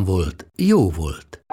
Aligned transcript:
volt, 0.00 0.50
jó 0.56 0.90
volt. 0.90 1.44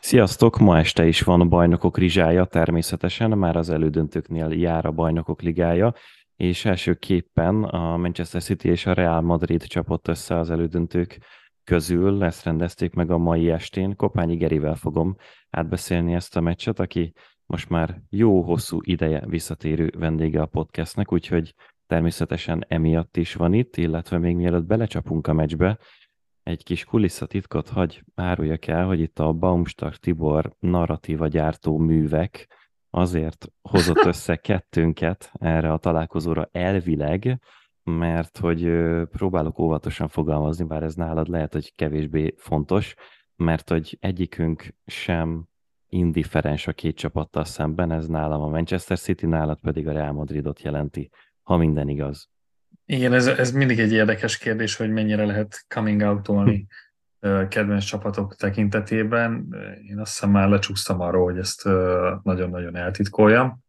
Sziasztok! 0.00 0.58
Ma 0.58 0.78
este 0.78 1.06
is 1.06 1.20
van 1.20 1.40
a 1.40 1.44
bajnokok 1.44 1.98
rizsája, 1.98 2.44
természetesen 2.44 3.38
már 3.38 3.56
az 3.56 3.70
elődöntőknél 3.70 4.48
jár 4.48 4.86
a 4.86 4.90
bajnokok 4.90 5.42
ligája, 5.42 5.94
és 6.36 6.64
elsőképpen 6.64 7.64
a 7.64 7.96
Manchester 7.96 8.42
City 8.42 8.68
és 8.68 8.86
a 8.86 8.92
Real 8.92 9.20
Madrid 9.20 9.62
csapott 9.62 10.08
össze 10.08 10.38
az 10.38 10.50
elődöntők 10.50 11.18
közül, 11.64 12.24
ezt 12.24 12.44
rendezték 12.44 12.94
meg 12.94 13.10
a 13.10 13.18
mai 13.18 13.50
estén. 13.50 13.96
Kopányi 13.96 14.36
Gerivel 14.36 14.74
fogom 14.74 15.16
átbeszélni 15.50 16.14
ezt 16.14 16.36
a 16.36 16.40
meccset, 16.40 16.80
aki 16.80 17.12
most 17.50 17.68
már 17.68 18.02
jó 18.10 18.42
hosszú 18.42 18.78
ideje 18.82 19.22
visszatérő 19.26 19.92
vendége 19.98 20.40
a 20.40 20.46
podcastnek, 20.46 21.12
úgyhogy 21.12 21.54
természetesen 21.86 22.64
emiatt 22.68 23.16
is 23.16 23.34
van 23.34 23.52
itt, 23.52 23.76
illetve 23.76 24.18
még 24.18 24.36
mielőtt 24.36 24.64
belecsapunk 24.64 25.26
a 25.26 25.32
meccsbe, 25.32 25.78
egy 26.42 26.62
kis 26.62 26.84
kulisszatitkot 26.84 27.68
hagy 27.68 28.04
áruljak 28.14 28.66
el, 28.66 28.86
hogy 28.86 29.00
itt 29.00 29.18
a 29.18 29.32
Baumstark 29.32 29.96
Tibor 29.96 30.54
narratíva 30.58 31.28
gyártó 31.28 31.78
művek 31.78 32.56
azért 32.90 33.52
hozott 33.62 34.04
össze 34.12 34.36
kettőnket 34.36 35.32
erre 35.38 35.72
a 35.72 35.78
találkozóra 35.78 36.48
elvileg, 36.52 37.40
mert 37.82 38.38
hogy 38.38 38.70
próbálok 39.10 39.58
óvatosan 39.58 40.08
fogalmazni, 40.08 40.64
bár 40.64 40.82
ez 40.82 40.94
nálad 40.94 41.28
lehet, 41.28 41.52
hogy 41.52 41.74
kevésbé 41.74 42.34
fontos, 42.36 42.94
mert 43.36 43.68
hogy 43.68 43.96
egyikünk 44.00 44.74
sem 44.86 45.48
indifferens 45.90 46.66
a 46.66 46.72
két 46.72 46.96
csapattal 46.96 47.44
szemben, 47.44 47.92
ez 47.92 48.06
nálam 48.06 48.42
a 48.42 48.48
Manchester 48.48 48.98
City, 48.98 49.26
nálad 49.26 49.60
pedig 49.60 49.88
a 49.88 49.92
Real 49.92 50.12
Madridot 50.12 50.62
jelenti, 50.62 51.10
ha 51.42 51.56
minden 51.56 51.88
igaz. 51.88 52.28
Igen, 52.84 53.12
ez, 53.12 53.26
ez 53.26 53.52
mindig 53.52 53.78
egy 53.78 53.92
érdekes 53.92 54.38
kérdés, 54.38 54.76
hogy 54.76 54.90
mennyire 54.90 55.24
lehet 55.24 55.64
coming 55.68 56.00
out-olni 56.00 56.66
kedvenc 57.48 57.84
csapatok 57.84 58.36
tekintetében. 58.36 59.54
Én 59.88 59.98
azt 59.98 60.12
hiszem 60.12 60.30
már 60.30 60.48
lecsúsztam 60.48 61.00
arról, 61.00 61.24
hogy 61.24 61.38
ezt 61.38 61.64
nagyon-nagyon 62.22 62.76
eltitkoljam, 62.76 63.64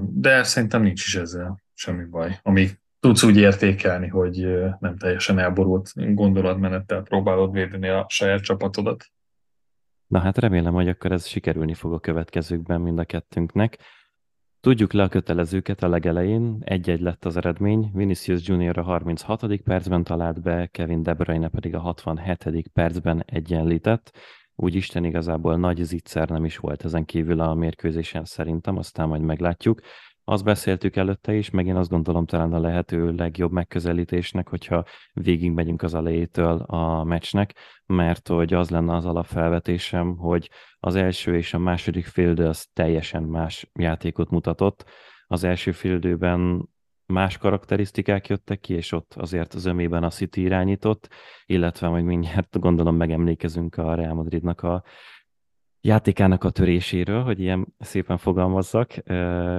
de 0.00 0.42
szerintem 0.42 0.82
nincs 0.82 1.04
is 1.04 1.16
ezzel 1.16 1.62
semmi 1.74 2.04
baj. 2.04 2.38
Amíg 2.42 2.80
tudsz 3.00 3.22
úgy 3.22 3.36
értékelni, 3.36 4.08
hogy 4.08 4.48
nem 4.78 4.96
teljesen 4.96 5.38
elborult 5.38 6.14
gondolatmenettel 6.14 7.02
próbálod 7.02 7.52
védeni 7.52 7.88
a 7.88 8.06
saját 8.08 8.40
csapatodat. 8.40 9.06
Na 10.14 10.20
hát 10.20 10.38
remélem, 10.38 10.72
hogy 10.74 10.88
akkor 10.88 11.12
ez 11.12 11.26
sikerülni 11.26 11.74
fog 11.74 11.92
a 11.92 11.98
következőkben 11.98 12.80
mind 12.80 12.98
a 12.98 13.04
kettőnknek. 13.04 13.78
Tudjuk 14.60 14.92
le 14.92 15.02
a 15.02 15.08
kötelezőket 15.08 15.82
a 15.82 15.88
legelején, 15.88 16.58
egy-egy 16.64 17.00
lett 17.00 17.24
az 17.24 17.36
eredmény, 17.36 17.90
Vinicius 17.94 18.48
Junior 18.48 18.78
a 18.78 18.82
36. 18.82 19.62
percben 19.62 20.04
talált 20.04 20.42
be, 20.42 20.66
Kevin 20.66 21.02
De 21.02 21.14
Bruyne 21.14 21.48
pedig 21.48 21.74
a 21.74 21.78
67. 21.78 22.68
percben 22.68 23.22
egyenlített, 23.26 24.12
úgy 24.54 24.74
Isten 24.74 25.04
igazából 25.04 25.56
nagy 25.56 25.82
zicser 25.82 26.28
nem 26.28 26.44
is 26.44 26.56
volt 26.56 26.84
ezen 26.84 27.04
kívül 27.04 27.40
a 27.40 27.54
mérkőzésen 27.54 28.24
szerintem, 28.24 28.76
aztán 28.76 29.08
majd 29.08 29.22
meglátjuk. 29.22 29.80
Azt 30.26 30.44
beszéltük 30.44 30.96
előtte 30.96 31.34
is, 31.34 31.50
meg 31.50 31.66
én 31.66 31.76
azt 31.76 31.90
gondolom 31.90 32.26
talán 32.26 32.52
a 32.52 32.58
lehető 32.58 33.14
legjobb 33.14 33.52
megközelítésnek, 33.52 34.48
hogyha 34.48 34.84
végigmegyünk 35.12 35.82
az 35.82 35.94
elejétől 35.94 36.58
a 36.58 37.04
meccsnek, 37.04 37.54
mert 37.86 38.28
hogy 38.28 38.54
az 38.54 38.70
lenne 38.70 38.94
az 38.94 39.04
alapfelvetésem, 39.04 40.16
hogy 40.16 40.50
az 40.78 40.94
első 40.94 41.36
és 41.36 41.54
a 41.54 41.58
második 41.58 42.06
félidő 42.06 42.46
az 42.46 42.66
teljesen 42.72 43.22
más 43.22 43.70
játékot 43.72 44.30
mutatott. 44.30 44.84
Az 45.26 45.44
első 45.44 45.72
félidőben 45.72 46.68
más 47.06 47.38
karakterisztikák 47.38 48.28
jöttek 48.28 48.60
ki, 48.60 48.74
és 48.74 48.92
ott 48.92 49.14
azért 49.14 49.52
zömében 49.58 50.02
a 50.02 50.10
City 50.10 50.40
irányított, 50.40 51.08
illetve 51.46 51.88
majd 51.88 52.04
mindjárt 52.04 52.58
gondolom 52.58 52.96
megemlékezünk 52.96 53.76
a 53.76 53.94
Real 53.94 54.14
Madridnak 54.14 54.62
a 54.62 54.84
játékának 55.84 56.44
a 56.44 56.50
töréséről, 56.50 57.22
hogy 57.22 57.40
ilyen 57.40 57.74
szépen 57.78 58.16
fogalmazzak, 58.16 58.92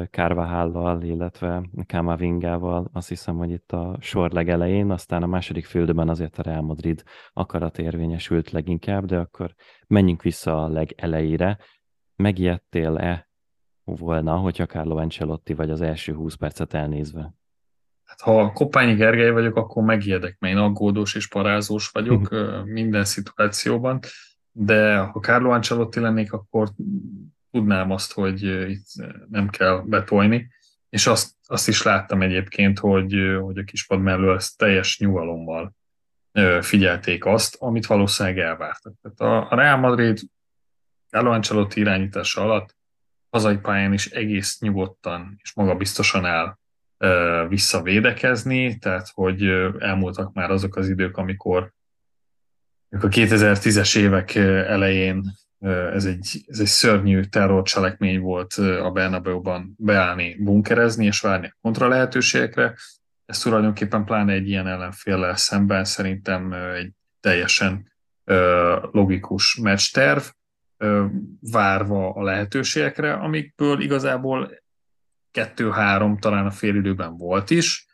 Kárvahállal, 0.10 1.02
illetve 1.02 1.70
Kamavingával, 1.88 2.90
azt 2.94 3.08
hiszem, 3.08 3.38
hogy 3.38 3.52
itt 3.52 3.72
a 3.72 3.98
sor 4.00 4.32
legelején, 4.32 4.92
aztán 4.92 5.24
a 5.24 5.28
második 5.28 5.66
fildőben 5.66 6.10
azért 6.10 6.38
a 6.38 6.42
Real 6.42 6.62
Madrid 6.62 7.04
akarat 7.34 7.80
érvényesült 7.80 8.52
leginkább, 8.52 9.06
de 9.06 9.18
akkor 9.18 9.54
menjünk 9.88 10.22
vissza 10.22 10.64
a 10.64 10.68
legelejére. 10.68 11.58
Megijedtél-e 12.16 13.30
volna, 13.84 14.36
hogyha 14.36 14.66
Carlo 14.66 14.98
Ancelotti 14.98 15.54
vagy 15.54 15.70
az 15.70 15.82
első 15.82 16.14
20 16.14 16.36
percet 16.36 16.74
elnézve? 16.74 17.34
Hát, 18.04 18.22
ha 18.22 18.52
Kopányi 18.52 18.94
Gergely 18.94 19.32
vagyok, 19.32 19.56
akkor 19.56 19.84
megijedek, 19.84 20.36
mert 20.40 20.54
én 20.54 20.60
aggódós 20.60 21.16
és 21.16 21.28
parázós 21.28 21.90
vagyok 21.90 22.36
minden 22.66 23.04
szituációban 23.04 24.00
de 24.58 24.98
ha 24.98 25.20
Carlo 25.20 25.50
Ancelotti 25.50 26.00
lennék, 26.00 26.34
akkor 26.34 26.70
tudnám 27.52 27.92
azt, 27.92 28.14
hogy 28.14 28.44
itt 28.70 28.88
nem 29.30 29.50
kell 29.50 29.84
betolni, 29.86 30.48
és 30.90 31.08
azt, 31.08 31.36
azt 31.48 31.68
is 31.68 31.84
láttam 31.84 32.22
egyébként, 32.22 32.80
hogy, 32.80 33.16
hogy 33.42 33.58
a 33.58 33.64
kispad 33.64 34.02
mellől 34.02 34.36
ezt 34.36 34.58
teljes 34.58 35.00
nyugalommal 35.00 35.74
figyelték 36.62 37.26
azt, 37.26 37.56
amit 37.60 37.86
valószínűleg 37.86 38.40
elvártak. 38.40 38.94
Tehát 39.02 39.20
a, 39.20 39.52
a 39.52 39.56
Real 39.56 39.78
Madrid 39.78 40.20
Carlo 41.10 41.32
Ancelotti 41.32 41.80
irányítása 41.80 42.42
alatt 42.42 42.76
hazai 43.30 43.58
pályán 43.58 43.94
is 43.94 44.06
egész 44.06 44.60
nyugodtan 44.60 45.36
és 45.42 45.54
magabiztosan 45.54 46.26
áll 46.26 46.58
visszavédekezni, 47.48 48.78
tehát 48.78 49.10
hogy 49.14 49.44
elmúltak 49.80 50.34
már 50.34 50.52
azok 50.52 50.76
az 50.76 50.90
idők, 50.90 51.18
amikor 51.18 51.74
a 53.04 53.08
2010-es 53.08 53.98
évek 53.98 54.36
elején 54.36 55.34
ez 55.94 56.06
egy, 56.06 56.44
ez 56.48 56.60
egy 56.60 56.66
szörnyű 56.66 57.24
terrorcselekmény 57.24 58.20
volt 58.20 58.54
a 58.58 58.92
Bernabeu-ban 58.92 59.74
beállni, 59.78 60.36
bunkerezni 60.40 61.06
és 61.06 61.20
várni 61.20 61.48
a 61.48 61.58
kontra 61.62 61.88
lehetőségekre. 61.88 62.76
Ez 63.26 63.40
tulajdonképpen 63.40 64.06
pláne 64.06 64.34
egy 64.34 64.50
ilyen 64.50 64.68
ellenféllel 64.68 65.36
szemben 65.36 65.86
szerintem 65.86 66.54
egy 66.54 66.92
teljesen 67.20 67.92
logikus 68.92 69.56
meccsterv, 69.56 70.22
várva 71.40 72.10
a 72.10 72.24
lehetőségekre, 72.24 73.14
amikből 73.14 73.82
igazából 73.82 74.52
kettő-három 75.32 76.18
talán 76.18 76.46
a 76.46 76.52
félidőben 76.52 77.18
volt 77.18 77.50
is. 77.50 77.85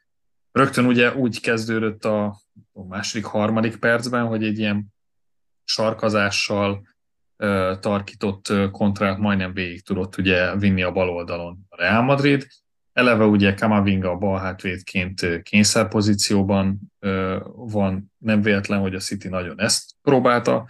Rögtön 0.51 0.85
ugye 0.85 1.15
úgy 1.15 1.41
kezdődött 1.41 2.05
a 2.05 2.41
a 2.73 2.85
második, 2.85 3.25
harmadik 3.25 3.75
percben, 3.75 4.25
hogy 4.25 4.43
egy 4.43 4.59
ilyen 4.59 4.93
sarkazással 5.63 6.87
uh, 7.37 7.79
tarkított 7.79 8.49
uh, 8.49 8.71
kontrát 8.71 9.17
majdnem 9.17 9.53
végig 9.53 9.83
tudott 9.83 10.17
ugye 10.17 10.55
vinni 10.55 10.81
a 10.81 10.91
bal 10.91 11.09
oldalon 11.09 11.65
a 11.69 11.75
Real 11.75 12.01
Madrid. 12.01 12.47
Eleve 12.93 13.25
ugye 13.25 13.53
Kamavinga 13.53 14.09
a 14.09 14.17
bal 14.17 14.39
hátvédként 14.39 15.41
kényszerpozícióban 15.41 16.79
uh, 16.99 17.37
van, 17.55 18.11
nem 18.17 18.41
véletlen, 18.41 18.79
hogy 18.79 18.95
a 18.95 18.99
City 18.99 19.27
nagyon 19.27 19.59
ezt 19.59 19.91
próbálta 20.01 20.67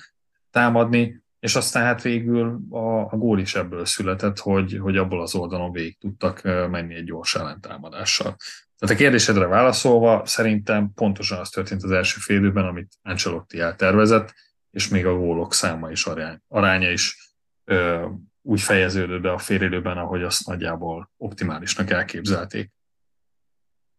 támadni, 0.49 1.23
és 1.39 1.55
aztán 1.55 1.83
hát 1.83 2.01
végül 2.01 2.59
a, 2.69 2.99
a 2.99 3.17
gól 3.17 3.39
is 3.39 3.55
ebből 3.55 3.85
született, 3.85 4.39
hogy, 4.39 4.77
hogy 4.77 4.97
abból 4.97 5.21
az 5.21 5.35
oldalon 5.35 5.71
végig 5.71 5.97
tudtak 5.97 6.41
menni 6.43 6.95
egy 6.95 7.03
gyors 7.03 7.35
ellentámadással. 7.35 8.35
Tehát 8.81 8.95
a 8.95 8.99
kérdésedre 8.99 9.45
válaszolva, 9.45 10.25
szerintem 10.25 10.93
pontosan 10.93 11.39
az 11.39 11.49
történt 11.49 11.83
az 11.83 11.91
első 11.91 12.19
félidőben, 12.19 12.65
amit 12.65 12.93
Ancelotti 13.01 13.59
eltervezett, 13.59 14.33
és 14.71 14.87
még 14.87 15.05
a 15.05 15.15
gólok 15.15 15.53
száma 15.53 15.91
is 15.91 16.05
arány, 16.05 16.39
aránya 16.47 16.91
is 16.91 17.35
ö, 17.63 18.07
úgy 18.41 18.61
fejeződött 18.61 19.21
be 19.21 19.31
a 19.31 19.37
félidőben, 19.37 19.97
ahogy 19.97 20.23
azt 20.23 20.47
nagyjából 20.47 21.11
optimálisnak 21.17 21.89
elképzelték. 21.89 22.71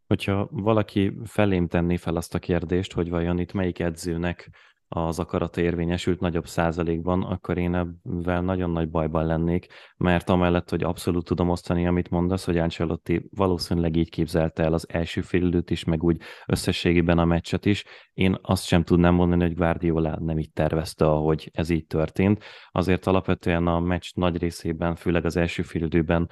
Hogyha 0.06 0.48
valaki 0.50 1.16
felém 1.24 1.68
tenné 1.68 1.96
fel 1.96 2.16
azt 2.16 2.34
a 2.34 2.38
kérdést, 2.38 2.92
hogy 2.92 3.08
vajon 3.08 3.38
itt 3.38 3.52
melyik 3.52 3.78
edzőnek 3.78 4.50
az 4.94 5.18
akarata 5.18 5.60
érvényesült 5.60 6.20
nagyobb 6.20 6.46
százalékban, 6.46 7.22
akkor 7.22 7.58
én 7.58 7.74
ebben 7.74 8.44
nagyon 8.44 8.70
nagy 8.70 8.90
bajban 8.90 9.26
lennék, 9.26 9.66
mert 9.96 10.28
amellett, 10.28 10.70
hogy 10.70 10.82
abszolút 10.82 11.24
tudom 11.24 11.48
osztani, 11.48 11.86
amit 11.86 12.10
mondasz, 12.10 12.44
hogy 12.44 12.58
Ancelotti 12.58 13.28
valószínűleg 13.30 13.96
így 13.96 14.10
képzelte 14.10 14.62
el 14.62 14.72
az 14.72 14.86
első 14.88 15.20
félidőt 15.20 15.70
is, 15.70 15.84
meg 15.84 16.02
úgy 16.02 16.20
összességében 16.46 17.18
a 17.18 17.24
meccset 17.24 17.66
is. 17.66 17.84
Én 18.12 18.38
azt 18.42 18.66
sem 18.66 18.84
tudnám 18.84 19.14
mondani, 19.14 19.42
hogy 19.42 19.54
Guardiola 19.54 20.18
nem 20.20 20.38
így 20.38 20.52
tervezte, 20.52 21.04
ahogy 21.04 21.50
ez 21.52 21.70
így 21.70 21.86
történt. 21.86 22.44
Azért 22.70 23.06
alapvetően 23.06 23.66
a 23.66 23.80
meccs 23.80 24.10
nagy 24.14 24.38
részében, 24.38 24.94
főleg 24.94 25.24
az 25.24 25.36
első 25.36 25.62
félidőben 25.62 26.30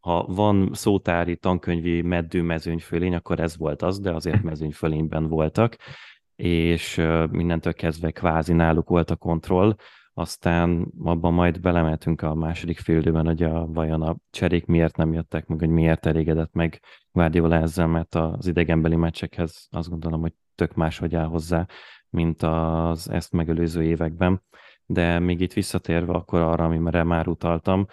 ha 0.00 0.26
van 0.26 0.70
szótári, 0.72 1.36
tankönyvi, 1.36 2.02
meddő, 2.02 2.42
mezőnyfölény, 2.42 3.14
akkor 3.14 3.40
ez 3.40 3.56
volt 3.56 3.82
az, 3.82 4.00
de 4.00 4.14
azért 4.14 4.42
mezőnyfölényben 4.42 5.28
voltak, 5.28 5.76
és 6.36 6.96
mindentől 7.30 7.72
kezdve 7.74 8.10
kvázi 8.10 8.52
náluk 8.52 8.88
volt 8.88 9.10
a 9.10 9.16
kontroll, 9.16 9.76
aztán 10.16 10.92
abban 11.02 11.32
majd 11.32 11.60
belemeltünk 11.60 12.22
a 12.22 12.34
második 12.34 12.78
félidőben, 12.78 13.26
hogy 13.26 13.42
a, 13.42 13.66
vajon 13.66 14.02
a 14.02 14.16
cserék 14.30 14.66
miért 14.66 14.96
nem 14.96 15.12
jöttek, 15.12 15.46
meg 15.46 15.58
hogy 15.58 15.68
miért 15.68 16.06
elégedett 16.06 16.52
meg 16.52 16.80
Guardiola 17.12 17.56
ezzel, 17.56 17.86
mert 17.86 18.14
az 18.14 18.46
idegenbeli 18.46 18.96
meccsekhez 18.96 19.68
azt 19.70 19.88
gondolom, 19.88 20.20
hogy 20.20 20.32
tök 20.54 20.74
máshogy 20.74 21.14
áll 21.14 21.26
hozzá, 21.26 21.66
mint 22.08 22.42
az 22.42 23.10
ezt 23.10 23.32
megelőző 23.32 23.82
években. 23.82 24.42
De 24.86 25.18
még 25.18 25.40
itt 25.40 25.52
visszatérve 25.52 26.12
akkor 26.12 26.40
arra, 26.40 26.64
amire 26.64 27.02
már 27.02 27.28
utaltam, 27.28 27.86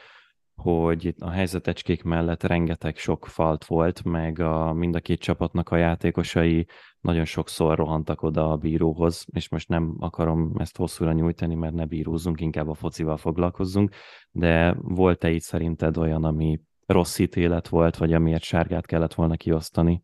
hogy 0.61 1.15
a 1.19 1.29
helyzetecskék 1.29 2.03
mellett 2.03 2.43
rengeteg 2.43 2.97
sok 2.97 3.25
falt 3.27 3.65
volt, 3.65 4.03
meg 4.03 4.39
a, 4.39 4.73
mind 4.73 4.95
a 4.95 4.99
két 4.99 5.19
csapatnak 5.19 5.69
a 5.69 5.75
játékosai 5.75 6.67
nagyon 6.99 7.25
sokszor 7.25 7.77
rohantak 7.77 8.21
oda 8.21 8.51
a 8.51 8.55
bíróhoz, 8.55 9.25
és 9.33 9.49
most 9.49 9.67
nem 9.67 9.95
akarom 9.99 10.53
ezt 10.57 10.77
hosszúra 10.77 11.11
nyújtani, 11.11 11.55
mert 11.55 11.73
ne 11.73 11.85
bírózzunk, 11.85 12.41
inkább 12.41 12.69
a 12.69 12.73
focival 12.73 13.17
foglalkozzunk, 13.17 13.95
de 14.31 14.75
volt-e 14.77 15.29
itt 15.29 15.41
szerinted 15.41 15.97
olyan, 15.97 16.23
ami 16.23 16.61
rossz 16.85 17.19
ítélet 17.19 17.67
volt, 17.67 17.97
vagy 17.97 18.13
amiért 18.13 18.43
sárgát 18.43 18.85
kellett 18.85 19.13
volna 19.13 19.35
kiosztani? 19.35 20.03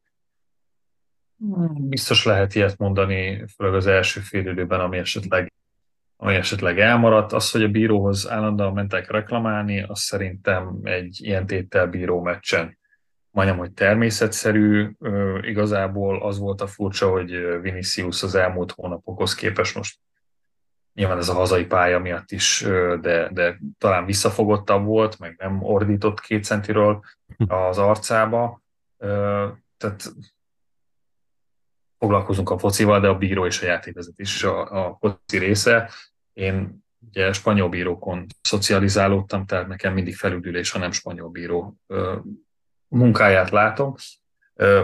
Biztos 1.73 2.25
lehet 2.25 2.55
ilyet 2.55 2.77
mondani, 2.77 3.45
főleg 3.55 3.73
az 3.73 3.85
első 3.85 4.19
fél 4.19 4.47
időben, 4.47 4.79
ami 4.79 4.97
esetleg 4.97 5.51
ami 6.17 6.35
esetleg 6.35 6.79
elmaradt. 6.79 7.33
Az, 7.33 7.51
hogy 7.51 7.63
a 7.63 7.67
bíróhoz 7.67 8.29
állandóan 8.29 8.73
mentek 8.73 9.11
reklamálni, 9.11 9.83
az 9.83 9.99
szerintem 9.99 10.79
egy 10.83 11.17
ilyen 11.21 11.45
téttel 11.45 11.87
bíró 11.87 12.21
meccsen 12.21 12.77
majdnem, 13.31 13.57
hogy 13.57 13.71
természetszerű. 13.71 14.89
Igazából 15.41 16.21
az 16.21 16.39
volt 16.39 16.61
a 16.61 16.67
furcsa, 16.67 17.09
hogy 17.09 17.61
Vinicius 17.61 18.23
az 18.23 18.35
elmúlt 18.35 18.71
hónapokhoz 18.71 19.35
képest 19.35 19.75
most 19.75 19.99
nyilván 20.93 21.17
ez 21.17 21.29
a 21.29 21.33
hazai 21.33 21.65
pálya 21.65 21.99
miatt 21.99 22.31
is, 22.31 22.65
de, 23.01 23.29
de 23.31 23.59
talán 23.77 24.05
visszafogottabb 24.05 24.85
volt, 24.85 25.19
meg 25.19 25.35
nem 25.37 25.63
ordított 25.63 26.19
két 26.19 26.43
centiről 26.43 27.03
az 27.47 27.77
arcába. 27.77 28.61
Tehát 29.77 30.13
foglalkozunk 31.97 32.49
a 32.49 32.57
focival, 32.57 32.99
de 32.99 33.07
a 33.07 33.17
bíró 33.17 33.45
és 33.45 33.61
a 33.61 33.65
játékvezet 33.65 34.19
is 34.19 34.43
a, 34.43 34.87
a 34.87 34.97
foci 34.99 35.37
része. 35.37 35.89
Én 36.33 36.85
ugye 37.07 37.33
spanyol 37.33 37.69
bírókon 37.69 38.25
szocializálódtam, 38.41 39.45
tehát 39.45 39.67
nekem 39.67 39.93
mindig 39.93 40.15
felüdülés, 40.15 40.71
ha 40.71 40.91
spanyol 40.91 41.29
bíró 41.29 41.77
munkáját 42.87 43.49
látom, 43.49 43.95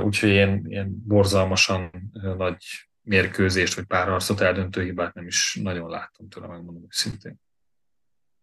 úgyhogy 0.03 0.29
én 0.29 0.65
ilyen 0.67 1.03
borzalmasan 1.07 2.11
nagy 2.37 2.65
mérkőzést 3.01 3.73
vagy 3.73 3.85
párharcot 3.85 4.41
eldöntő 4.41 4.83
hibát 4.83 5.13
nem 5.13 5.27
is 5.27 5.59
nagyon 5.63 5.89
láttam 5.89 6.29
tőle, 6.29 6.47
megmondom 6.47 6.83
őszintén. 6.87 7.41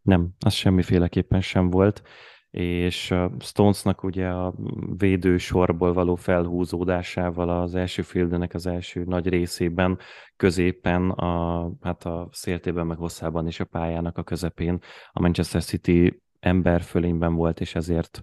Nem, 0.02 0.28
az 0.38 0.52
semmiféleképpen 0.52 1.40
sem 1.40 1.70
volt 1.70 2.02
és 2.50 3.14
Stonesnak 3.38 4.02
ugye 4.02 4.29
a 4.29 4.55
védősorból 4.97 5.93
való 5.93 6.14
felhúzódásával 6.14 7.49
az 7.49 7.75
első 7.75 8.02
fieldnek 8.02 8.55
az 8.55 8.67
első 8.67 9.05
nagy 9.05 9.29
részében, 9.29 9.99
középen, 10.37 11.11
a, 11.11 11.70
hát 11.81 12.05
a 12.05 12.29
széltében 12.32 12.87
meg 12.87 12.97
hosszában 12.97 13.47
és 13.47 13.61
a 13.61 13.64
pályának 13.64 14.19
a 14.19 14.23
közepén 14.23 14.79
a 15.12 15.20
Manchester 15.20 15.62
City 15.62 16.23
emberfölényben 16.41 17.35
volt, 17.35 17.61
és 17.61 17.75
ezért 17.75 18.23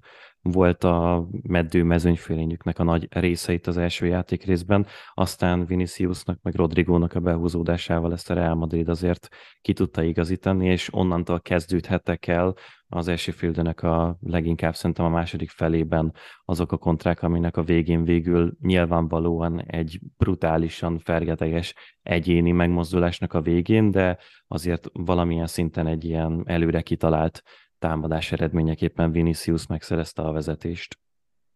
volt 0.51 0.83
a 0.83 1.27
meddő 1.41 1.83
mezőnyfélényüknek 1.83 2.79
a 2.79 2.83
nagy 2.83 3.07
részeit 3.09 3.67
az 3.67 3.77
első 3.77 4.05
játék 4.05 4.43
részben, 4.43 4.85
aztán 5.13 5.65
Viniciusnak 5.65 6.39
meg 6.41 6.55
Rodrigónak 6.55 7.13
a 7.13 7.19
behúzódásával 7.19 8.11
ezt 8.13 8.29
a 8.29 8.33
Real 8.33 8.55
Madrid 8.55 8.89
azért 8.89 9.27
ki 9.61 9.73
tudta 9.73 10.03
igazítani, 10.03 10.67
és 10.67 10.93
onnantól 10.93 11.39
kezdődhettek 11.39 12.27
el 12.27 12.55
az 12.89 13.07
első 13.07 13.31
féldenek 13.31 13.83
a 13.83 14.17
leginkább 14.21 14.75
szerintem 14.75 15.05
a 15.05 15.09
második 15.09 15.49
felében 15.49 16.13
azok 16.45 16.71
a 16.71 16.77
kontrák, 16.77 17.23
aminek 17.23 17.57
a 17.57 17.63
végén 17.63 18.03
végül 18.03 18.53
nyilvánvalóan 18.61 19.63
egy 19.65 19.99
brutálisan 20.17 20.99
fergeteges 20.99 21.73
egyéni 22.01 22.51
megmozdulásnak 22.51 23.33
a 23.33 23.41
végén, 23.41 23.91
de 23.91 24.17
azért 24.47 24.89
valamilyen 24.93 25.47
szinten 25.47 25.87
egy 25.87 26.05
ilyen 26.05 26.43
előre 26.45 26.81
kitalált 26.81 27.43
támadás 27.79 28.31
eredményeképpen 28.31 29.11
Vinicius 29.11 29.67
megszerezte 29.67 30.21
a 30.21 30.31
vezetést. 30.31 30.99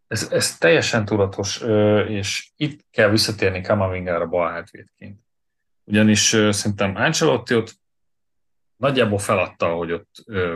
Ez, 0.08 0.28
ez 0.32 0.58
teljesen 0.58 1.06
tudatos, 1.06 1.62
és 2.08 2.52
itt 2.56 2.86
kell 2.92 3.10
visszatérni 3.10 3.62
Kamavingára 3.62 4.28
balhátvédként. 4.28 5.20
Ugyanis 5.84 6.38
szerintem 6.50 6.96
Ancelotti 6.96 7.56
ott 7.56 7.80
nagyjából 8.76 9.18
feladta, 9.18 9.74
hogy 9.74 9.92
ott 9.92 10.10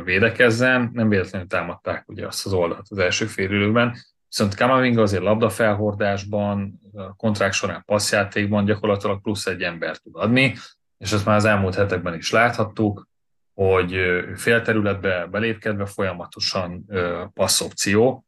védekezzen, 0.04 0.90
nem 0.94 1.10
véletlenül 1.10 1.48
támadták 1.48 2.10
ugye 2.10 2.28
azt 2.28 2.46
az 2.46 2.54
oldalt 2.54 2.88
az 2.90 2.98
első 2.98 3.26
félülőben, 3.26 3.96
viszont 4.28 4.56
Kamavinga 4.56 5.02
azért 5.02 5.24
labdafelhordásban, 5.24 6.80
kontrák 7.18 7.54
során 7.54 7.84
passzjátékban 7.86 8.66
gyakorlatilag 8.66 9.22
plusz 9.22 9.46
egy 9.46 9.62
ember 9.62 9.98
tud 9.98 10.16
adni, 10.16 10.56
és 10.98 11.12
ezt 11.12 11.26
már 11.26 11.36
az 11.36 11.46
elmúlt 11.46 11.76
hetekben 11.76 12.14
is 12.14 12.32
láthattuk, 12.32 13.08
hogy 13.56 13.96
félterületbe 14.36 15.25
belépkedve 15.25 15.86
folyamatosan 15.86 16.86
passzopció, 17.34 18.25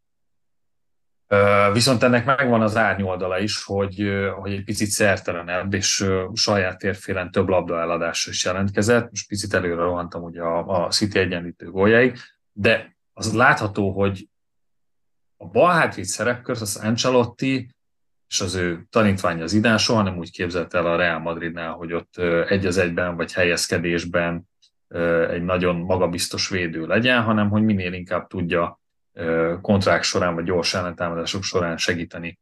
Viszont 1.74 2.03
ennek 2.03 2.25
megvan 2.25 2.62
az 2.62 2.77
árnyoldala 2.77 3.39
is, 3.39 3.63
hogy, 3.63 4.09
hogy 4.35 4.51
egy 4.51 4.63
picit 4.63 4.88
szertelenebb, 4.88 5.74
és 5.74 6.06
saját 6.33 6.77
térfélen 6.77 7.31
több 7.31 7.47
labdaeladásra 7.47 8.31
is 8.31 8.45
jelentkezett. 8.45 9.09
Most 9.09 9.27
picit 9.27 9.53
előre 9.53 9.81
rohantam 9.81 10.24
ugye 10.24 10.41
a, 10.41 10.85
a 10.85 10.89
City 10.89 11.19
egyenlítő 11.19 11.71
góljaig, 11.71 12.18
de 12.51 12.97
az 13.13 13.33
látható, 13.33 13.91
hogy 13.91 14.27
a 15.38 15.46
bal 15.48 15.72
hátvéd 15.72 16.05
szerepkört 16.05 16.62
az 16.62 16.75
Ancelotti 16.75 17.75
és 18.29 18.41
az 18.41 18.55
ő 18.55 18.88
tanítványa 18.89 19.43
az 19.43 19.53
Idán 19.53 19.77
soha 19.77 20.01
nem 20.01 20.17
úgy 20.17 20.31
képzelt 20.31 20.74
el 20.74 20.86
a 20.86 20.96
Real 20.96 21.19
Madridnál, 21.19 21.72
hogy 21.72 21.93
ott 21.93 22.17
egy 22.48 22.65
az 22.65 22.77
egyben 22.77 23.15
vagy 23.15 23.34
helyezkedésben 23.34 24.50
egy 25.29 25.44
nagyon 25.44 25.75
magabiztos 25.75 26.50
védő 26.50 26.86
legyen, 26.86 27.24
hanem 27.24 27.50
hogy 27.50 27.63
minél 27.63 27.94
inkább 27.94 28.27
tudja 28.27 28.79
kontrák 29.62 30.03
során, 30.03 30.36
vagy 30.36 30.44
gyors 30.44 30.74
ellentámadások 30.74 31.44
során 31.44 31.77
segíteni 31.77 32.39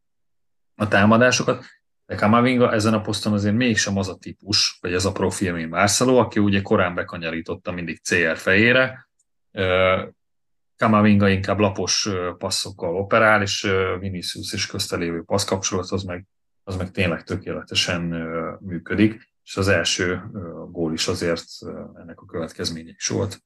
a 0.75 0.87
támadásokat. 0.87 1.63
De 2.05 2.15
Kamavinga 2.15 2.73
ezen 2.73 2.93
a 2.93 3.01
poszton 3.01 3.33
azért 3.33 3.55
mégsem 3.55 3.97
az 3.97 4.09
a 4.09 4.17
típus, 4.17 4.77
vagy 4.81 4.93
ez 4.93 5.05
a 5.05 5.11
profi, 5.11 5.49
mint 5.49 5.69
Marcelo, 5.69 6.15
aki 6.15 6.39
ugye 6.39 6.61
korán 6.61 6.95
bekanyarította 6.95 7.71
mindig 7.71 8.01
CR 8.01 8.37
fejére. 8.37 9.07
Kamavinga 10.77 11.29
inkább 11.29 11.59
lapos 11.59 12.09
passzokkal 12.37 12.95
operál, 12.95 13.41
és 13.41 13.71
Vinicius 13.99 14.53
és 14.53 14.65
köztelévő 14.65 15.23
passzkapcsolat 15.23 15.91
az 15.91 16.03
meg, 16.03 16.25
az 16.63 16.75
meg 16.75 16.91
tényleg 16.91 17.23
tökéletesen 17.23 18.01
működik, 18.59 19.33
és 19.45 19.57
az 19.57 19.67
első 19.67 20.21
gól 20.71 20.93
is 20.93 21.07
azért 21.07 21.45
ennek 22.01 22.21
a 22.21 22.25
következménye 22.25 22.91
is 22.97 23.07
volt. 23.07 23.43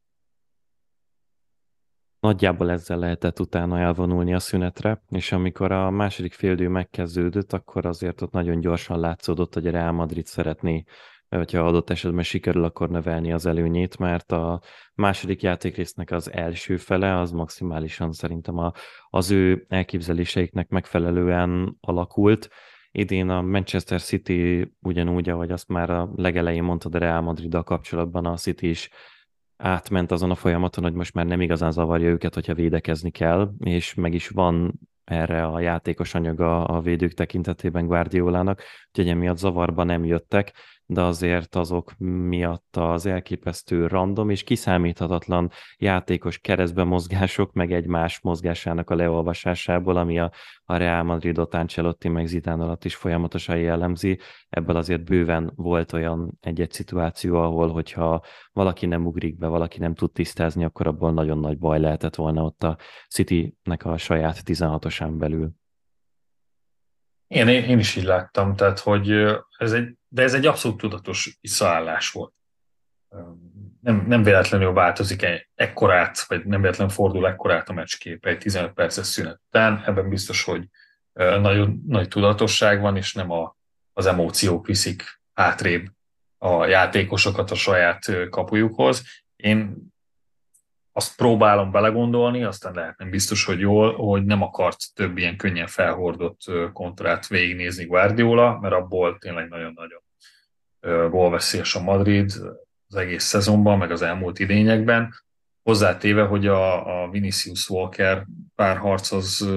Nagyjából 2.19 2.71
ezzel 2.71 2.97
lehetett 2.97 3.39
utána 3.39 3.79
elvonulni 3.79 4.33
a 4.33 4.39
szünetre, 4.39 5.03
és 5.09 5.31
amikor 5.31 5.71
a 5.71 5.89
második 5.89 6.33
féldő 6.33 6.67
megkezdődött, 6.67 7.53
akkor 7.53 7.85
azért 7.85 8.21
ott 8.21 8.31
nagyon 8.31 8.59
gyorsan 8.59 8.99
látszódott, 8.99 9.53
hogy 9.53 9.67
a 9.67 9.71
Real 9.71 9.91
Madrid 9.91 10.25
szeretné 10.25 10.85
hogyha 11.29 11.65
adott 11.67 11.89
esetben 11.89 12.23
sikerül, 12.23 12.63
akkor 12.63 12.89
növelni 12.89 13.31
az 13.33 13.45
előnyét, 13.45 13.97
mert 13.97 14.31
a 14.31 14.61
második 14.93 15.41
játékrésznek 15.41 16.11
az 16.11 16.31
első 16.31 16.77
fele 16.77 17.19
az 17.19 17.31
maximálisan 17.31 18.11
szerintem 18.11 18.57
a, 18.57 18.73
az 19.09 19.31
ő 19.31 19.65
elképzeléseiknek 19.67 20.69
megfelelően 20.69 21.77
alakult. 21.79 22.49
Idén 22.91 23.29
a 23.29 23.41
Manchester 23.41 24.01
City 24.01 24.71
ugyanúgy, 24.81 25.29
ahogy 25.29 25.51
azt 25.51 25.67
már 25.67 25.89
a 25.89 26.11
legelején 26.15 26.63
mondtad 26.63 26.95
a 26.95 26.97
Real 26.97 27.21
madrid 27.21 27.63
kapcsolatban, 27.63 28.25
a 28.25 28.35
City 28.35 28.69
is 28.69 28.89
átment 29.57 30.11
azon 30.11 30.31
a 30.31 30.35
folyamaton, 30.35 30.83
hogy 30.83 30.93
most 30.93 31.13
már 31.13 31.25
nem 31.25 31.41
igazán 31.41 31.71
zavarja 31.71 32.09
őket, 32.09 32.33
hogyha 32.33 32.53
védekezni 32.53 33.11
kell, 33.11 33.51
és 33.59 33.93
meg 33.93 34.13
is 34.13 34.29
van 34.29 34.79
erre 35.03 35.45
a 35.45 35.59
játékos 35.59 36.13
anyaga 36.13 36.63
a 36.63 36.81
védők 36.81 37.13
tekintetében 37.13 37.87
Guardiolának, 37.87 38.61
úgyhogy 38.87 39.09
emiatt 39.09 39.37
zavarba 39.37 39.83
nem 39.83 40.05
jöttek, 40.05 40.53
de 40.91 41.01
azért 41.01 41.55
azok 41.55 41.97
miatt 41.97 42.75
az 42.77 43.05
elképesztő 43.05 43.87
random 43.87 44.29
és 44.29 44.43
kiszámíthatatlan 44.43 45.51
játékos 45.77 46.39
keresztbe 46.39 46.83
mozgások, 46.83 47.53
meg 47.53 47.71
egymás 47.71 48.21
mozgásának 48.21 48.89
a 48.89 48.95
leolvasásából, 48.95 49.97
ami 49.97 50.19
a, 50.19 50.31
a 50.63 50.75
Real 50.75 51.03
Madridot 51.03 51.53
Ancelotti 51.53 52.07
meg 52.07 52.27
Zidane 52.27 52.63
alatt 52.63 52.85
is 52.85 52.95
folyamatosan 52.95 53.57
jellemzi, 53.57 54.19
ebből 54.49 54.75
azért 54.75 55.03
bőven 55.03 55.51
volt 55.55 55.93
olyan 55.93 56.37
egy-egy 56.41 56.71
szituáció, 56.71 57.35
ahol 57.35 57.67
hogyha 57.67 58.23
valaki 58.53 58.85
nem 58.85 59.05
ugrik 59.05 59.37
be, 59.37 59.47
valaki 59.47 59.79
nem 59.79 59.93
tud 59.93 60.11
tisztázni, 60.11 60.63
akkor 60.63 60.87
abból 60.87 61.11
nagyon 61.11 61.39
nagy 61.39 61.57
baj 61.57 61.79
lehetett 61.79 62.15
volna 62.15 62.43
ott 62.43 62.63
a 62.63 62.77
City-nek 63.09 63.85
a 63.85 63.97
saját 63.97 64.41
16-osán 64.45 65.13
belül. 65.17 65.58
Én, 67.29 67.47
én 67.47 67.79
is 67.79 67.95
így 67.95 68.03
láttam, 68.03 68.55
tehát 68.55 68.79
hogy 68.79 69.11
ez 69.57 69.71
egy, 69.71 69.97
de 70.07 70.21
ez 70.23 70.33
egy 70.33 70.45
abszolút 70.45 70.77
tudatos 70.77 71.37
visszaállás 71.41 72.11
volt. 72.11 72.33
Nem, 73.81 74.05
nem 74.07 74.23
véletlenül 74.23 74.73
változik 74.73 75.21
egy 75.21 75.47
ekkorát, 75.55 76.19
vagy 76.19 76.45
nem 76.45 76.61
véletlenül 76.61 76.93
fordul 76.93 77.27
ekkorát 77.27 77.69
a 77.69 77.73
meccskép 77.73 78.25
egy 78.25 78.37
15 78.37 78.73
perces 78.73 79.07
szünet 79.07 79.41
után. 79.47 79.83
Ebben 79.85 80.09
biztos, 80.09 80.43
hogy 80.43 80.67
nagyon 81.13 81.83
nagy 81.87 82.07
tudatosság 82.07 82.81
van, 82.81 82.97
és 82.97 83.13
nem 83.13 83.31
a, 83.31 83.57
az 83.93 84.05
emóciók 84.05 84.65
viszik 84.65 85.21
hátrébb 85.33 85.87
a 86.37 86.65
játékosokat 86.65 87.51
a 87.51 87.55
saját 87.55 88.29
kapujukhoz. 88.29 89.03
Én 89.35 89.88
azt 90.91 91.15
próbálom 91.15 91.71
belegondolni, 91.71 92.43
aztán 92.43 92.73
lehet 92.73 92.97
nem 92.97 93.09
biztos, 93.09 93.45
hogy 93.45 93.59
jól, 93.59 93.95
hogy 93.95 94.25
nem 94.25 94.41
akart 94.41 94.77
több 94.93 95.17
ilyen 95.17 95.37
könnyen 95.37 95.67
felhordott 95.67 96.41
kontrát 96.73 97.27
végignézni 97.27 97.85
Guardiola, 97.85 98.59
mert 98.59 98.73
abból 98.73 99.17
tényleg 99.17 99.49
nagyon-nagyon 99.49 100.01
gólveszélyes 101.09 101.75
a 101.75 101.81
Madrid 101.81 102.31
az 102.87 102.95
egész 102.95 103.23
szezonban, 103.23 103.77
meg 103.77 103.91
az 103.91 104.01
elmúlt 104.01 104.39
idényekben. 104.39 105.13
Hozzátéve, 105.63 106.23
hogy 106.23 106.47
a, 106.47 107.03
a 107.03 107.09
Vinicius 107.09 107.69
Walker 107.69 108.25
párharc 108.55 109.11
az 109.11 109.49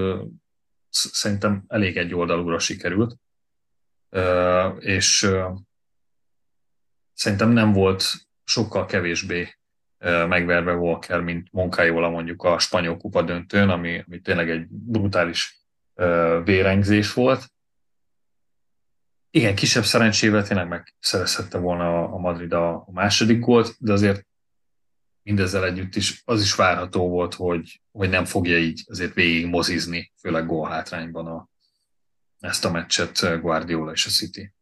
szerintem 0.91 1.65
elég 1.67 1.97
egy 1.97 2.15
oldalúra 2.15 2.59
sikerült, 2.59 3.17
és 4.79 5.31
szerintem 7.12 7.51
nem 7.51 7.73
volt 7.73 8.05
sokkal 8.45 8.87
kevésbé 8.87 9.55
megverve 10.03 10.75
Walker, 10.75 11.21
mint 11.21 11.49
Moncayola 11.53 12.09
mondjuk 12.11 12.43
a 12.43 12.59
spanyol 12.59 12.97
kupa 12.97 13.23
döntőn, 13.23 13.69
ami, 13.69 14.05
ami 14.07 14.21
tényleg 14.21 14.51
egy 14.51 14.67
brutális 14.69 15.61
vérengzés 16.45 17.13
volt. 17.13 17.51
Igen, 19.31 19.55
kisebb 19.55 19.85
szerencsével 19.85 20.47
tényleg 20.47 20.69
megszerezhette 20.69 21.59
volna 21.59 22.13
a 22.13 22.19
Madrid 22.19 22.53
a 22.53 22.89
második 22.93 23.39
gólt, 23.39 23.77
de 23.79 23.93
azért 23.93 24.27
mindezzel 25.23 25.65
együtt 25.65 25.95
is 25.95 26.23
az 26.25 26.43
is 26.43 26.55
várható 26.55 27.09
volt, 27.09 27.35
hogy, 27.35 27.81
hogy 27.93 28.09
nem 28.09 28.25
fogja 28.25 28.59
így 28.59 28.85
azért 28.87 29.15
végig 29.15 29.47
mozizni, 29.47 30.13
főleg 30.21 30.47
gólhátrányban 30.47 31.27
a, 31.27 31.49
ezt 32.39 32.65
a 32.65 32.71
meccset 32.71 33.41
Guardiola 33.41 33.93
és 33.93 34.07
a 34.07 34.11
City. 34.11 34.53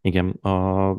Igen, 0.00 0.28
a 0.28 0.96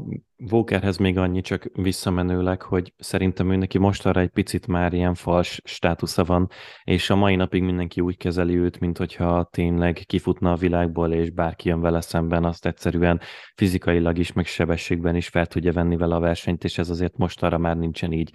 Walkerhez 0.51 0.97
még 0.97 1.17
annyi 1.17 1.41
csak 1.41 1.65
visszamenőleg, 1.73 2.61
hogy 2.61 2.93
szerintem 2.97 3.51
ő 3.51 3.55
neki 3.55 3.77
mostanra 3.77 4.19
egy 4.19 4.29
picit 4.29 4.67
már 4.67 4.93
ilyen 4.93 5.13
fals 5.13 5.61
státusza 5.63 6.23
van, 6.23 6.49
és 6.83 7.09
a 7.09 7.15
mai 7.15 7.35
napig 7.35 7.63
mindenki 7.63 8.01
úgy 8.01 8.17
kezeli 8.17 8.57
őt, 8.57 8.79
mint 8.79 8.97
hogyha 8.97 9.49
tényleg 9.51 10.03
kifutna 10.05 10.51
a 10.51 10.55
világból, 10.55 11.13
és 11.13 11.29
bárki 11.29 11.69
jön 11.69 11.81
vele 11.81 12.01
szemben, 12.01 12.43
azt 12.43 12.65
egyszerűen 12.65 13.21
fizikailag 13.55 14.17
is, 14.17 14.33
meg 14.33 14.45
sebességben 14.45 15.15
is 15.15 15.27
fel 15.27 15.45
tudja 15.45 15.71
venni 15.71 15.97
vele 15.97 16.15
a 16.15 16.19
versenyt, 16.19 16.63
és 16.63 16.77
ez 16.77 16.89
azért 16.89 17.17
mostanra 17.17 17.57
már 17.57 17.77
nincsen 17.77 18.11
így. 18.11 18.31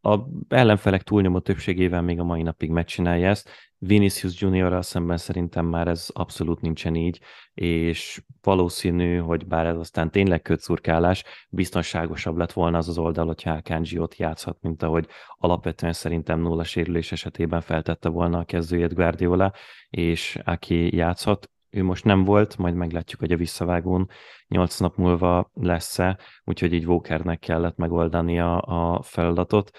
A 0.00 0.18
ellenfelek 0.48 1.02
túlnyomó 1.02 1.38
többségével 1.38 2.02
még 2.02 2.20
a 2.20 2.24
mai 2.24 2.42
napig 2.42 2.70
megcsinálja 2.70 3.28
ezt, 3.28 3.50
Vinicius 3.84 4.40
Juniorral 4.40 4.82
szemben 4.82 5.16
szerintem 5.16 5.66
már 5.66 5.88
ez 5.88 6.08
abszolút 6.12 6.60
nincsen 6.60 6.94
így, 6.94 7.20
és 7.54 8.22
valószínű, 8.42 9.16
hogy 9.16 9.46
bár 9.46 9.66
ez 9.66 9.76
aztán 9.76 10.10
tényleg 10.10 10.42
kötszurkálás, 10.42 11.24
biztonságosabb 11.50 12.36
lett 12.36 12.52
volna 12.52 12.78
az 12.78 12.88
az 12.88 12.98
oldal, 12.98 13.26
hogyha 13.26 13.50
Akanji 13.50 13.98
ott 13.98 14.16
játszhat, 14.16 14.56
mint 14.60 14.82
ahogy 14.82 15.08
alapvetően 15.38 15.92
szerintem 15.92 16.40
nulla 16.40 16.64
sérülés 16.64 17.12
esetében 17.12 17.60
feltette 17.60 18.08
volna 18.08 18.38
a 18.38 18.44
kezdőjét 18.44 18.94
Guardiola, 18.94 19.52
és 19.90 20.38
aki 20.44 20.96
játszhat, 20.96 21.50
ő 21.70 21.82
most 21.82 22.04
nem 22.04 22.24
volt, 22.24 22.56
majd 22.56 22.74
meglátjuk, 22.74 23.20
hogy 23.20 23.32
a 23.32 23.36
visszavágón 23.36 24.08
nyolc 24.48 24.78
nap 24.78 24.96
múlva 24.96 25.50
lesz-e, 25.54 26.18
úgyhogy 26.44 26.72
így 26.72 26.86
Walkernek 26.86 27.38
kellett 27.38 27.76
megoldani 27.76 28.40
a, 28.40 28.60
a 28.60 29.02
feladatot. 29.02 29.70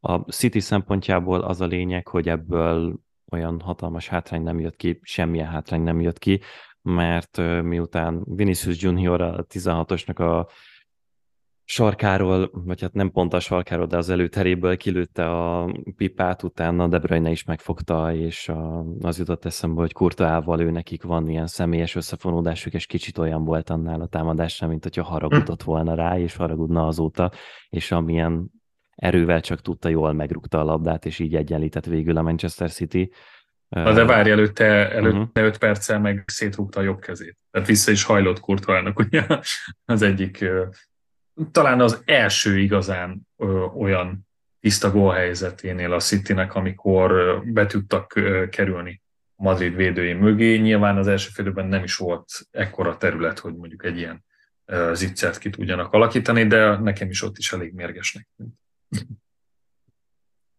A 0.00 0.18
City 0.18 0.60
szempontjából 0.60 1.40
az 1.40 1.60
a 1.60 1.66
lényeg, 1.66 2.08
hogy 2.08 2.28
ebből 2.28 3.04
olyan 3.32 3.60
hatalmas 3.60 4.08
hátrány 4.08 4.42
nem 4.42 4.60
jött 4.60 4.76
ki, 4.76 4.98
semmilyen 5.02 5.46
hátrány 5.46 5.82
nem 5.82 6.00
jött 6.00 6.18
ki, 6.18 6.40
mert 6.82 7.36
miután 7.62 8.22
Vinicius 8.24 8.82
Junior 8.82 9.20
a 9.20 9.44
16-osnak 9.44 10.18
a 10.18 10.48
sarkáról, 11.68 12.50
vagy 12.52 12.80
hát 12.80 12.92
nem 12.92 13.10
pont 13.10 13.32
a 13.34 13.40
sarkáról, 13.40 13.86
de 13.86 13.96
az 13.96 14.08
előteréből 14.08 14.76
kilőtte 14.76 15.30
a 15.30 15.72
pipát, 15.96 16.42
utána 16.42 16.88
De 16.88 16.98
Bruyne 16.98 17.30
is 17.30 17.44
megfogta, 17.44 18.14
és 18.14 18.52
az 19.00 19.18
jutott 19.18 19.44
eszembe, 19.44 19.80
hogy 19.80 19.92
Kurtaával 19.92 20.60
ő 20.60 20.70
nekik 20.70 21.02
van 21.02 21.28
ilyen 21.28 21.46
személyes 21.46 21.94
összefonódásuk, 21.94 22.74
és 22.74 22.86
kicsit 22.86 23.18
olyan 23.18 23.44
volt 23.44 23.70
annál 23.70 24.00
a 24.00 24.06
támadásra, 24.06 24.66
mint 24.66 24.82
hogyha 24.82 25.02
haragudott 25.02 25.62
volna 25.62 25.94
rá, 25.94 26.18
és 26.18 26.36
haragudna 26.36 26.86
azóta, 26.86 27.30
és 27.68 27.92
amilyen 27.92 28.50
erővel 28.96 29.40
csak 29.40 29.60
tudta, 29.60 29.88
jól 29.88 30.12
megrúgta 30.12 30.60
a 30.60 30.64
labdát, 30.64 31.06
és 31.06 31.18
így 31.18 31.34
egyenlített 31.34 31.84
végül 31.84 32.16
a 32.16 32.22
Manchester 32.22 32.70
City. 32.70 33.12
Na 33.68 33.92
de 33.92 34.04
várj, 34.04 34.30
előtte, 34.30 34.90
előtte 34.90 35.18
uh-huh. 35.18 35.44
5 35.44 35.58
perccel 35.58 36.00
meg 36.00 36.24
szétrúgta 36.26 36.80
a 36.80 36.82
jobb 36.82 37.00
kezét. 37.00 37.36
Tehát 37.50 37.68
vissza 37.68 37.90
is 37.90 38.04
hajlott 38.04 38.40
Kurtvának, 38.40 38.98
ugye 39.06 39.26
az 39.84 40.02
egyik, 40.02 40.44
talán 41.50 41.80
az 41.80 42.02
első 42.04 42.58
igazán 42.58 43.20
olyan 43.76 44.26
tiszta 44.60 44.90
gólhelyzeténél 44.90 45.92
a 45.92 46.00
Citynek, 46.00 46.54
amikor 46.54 47.40
be 47.44 47.66
tudtak 47.66 48.20
kerülni 48.50 49.02
Madrid 49.34 49.76
védői 49.76 50.12
mögé. 50.12 50.56
Nyilván 50.56 50.96
az 50.96 51.06
első 51.06 51.30
félben 51.32 51.66
nem 51.66 51.82
is 51.82 51.96
volt 51.96 52.24
ekkora 52.50 52.96
terület, 52.96 53.38
hogy 53.38 53.56
mondjuk 53.56 53.84
egy 53.84 53.98
ilyen 53.98 54.24
zicsert 54.92 55.38
ki 55.38 55.50
tudjanak 55.50 55.92
alakítani, 55.92 56.46
de 56.46 56.76
nekem 56.76 57.08
is 57.08 57.22
ott 57.22 57.38
is 57.38 57.52
elég 57.52 57.72
mérgesnek 57.72 58.28
tűnt. 58.36 58.54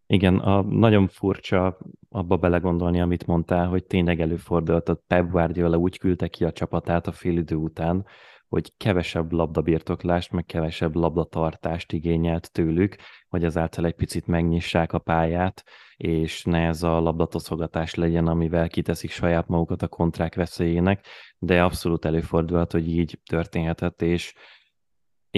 Igen, 0.10 0.38
a, 0.38 0.62
nagyon 0.62 1.08
furcsa 1.08 1.78
abba 2.10 2.38
belegondolni, 2.38 3.02
amit 3.02 3.26
mondtál, 3.26 3.68
hogy 3.68 3.86
tényleg 3.86 4.22
előfordult, 4.22 4.90
a 4.90 5.04
Pep 5.08 5.30
Guardiola 5.30 5.78
úgy 5.78 5.98
küldte 5.98 6.28
ki 6.28 6.44
a 6.44 6.52
csapatát 6.52 7.08
a 7.08 7.12
félidő 7.12 7.56
után, 7.56 8.06
hogy 8.48 8.74
kevesebb 8.78 9.32
labdabirtoklást, 9.32 10.32
meg 10.32 10.46
kevesebb 10.46 10.96
labdatartást 10.96 11.92
igényelt 11.92 12.52
tőlük, 12.52 12.96
hogy 13.30 13.44
ezáltal 13.44 13.86
egy 13.86 13.96
picit 13.96 14.28
megnyissák 14.28 14.94
a 14.94 15.00
pályát, 15.00 15.64
és 15.98 16.44
ne 16.44 16.68
ez 16.68 16.84
a 16.84 17.00
labdatoszogatás 17.00 17.96
legyen, 17.96 18.28
amivel 18.28 18.68
kiteszik 18.70 19.12
saját 19.12 19.48
magukat 19.48 19.82
a 19.82 19.88
kontrák 19.88 20.36
veszélyének, 20.36 21.06
de 21.40 21.64
abszolút 21.64 22.06
előfordulhat, 22.06 22.72
hogy 22.72 22.88
így 22.90 23.20
történhetett, 23.26 24.02
és 24.02 24.34